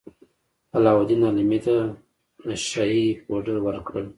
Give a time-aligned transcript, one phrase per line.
[0.75, 1.75] علاوالدین حلیمې ته
[2.47, 4.05] نشه يي پوډر ورکړل.